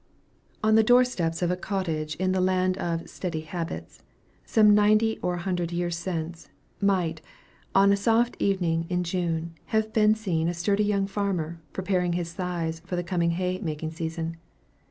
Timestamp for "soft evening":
7.95-8.87